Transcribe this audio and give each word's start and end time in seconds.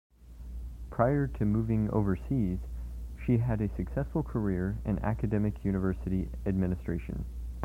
Prior 0.89 1.27
to 1.27 1.45
moving 1.45 1.87
overseas, 1.91 2.57
she 3.23 3.37
had 3.37 3.61
a 3.61 3.69
successful 3.75 4.23
career 4.23 4.79
in 4.83 4.97
academic 5.05 5.63
university 5.63 6.27
administration. 6.43 7.23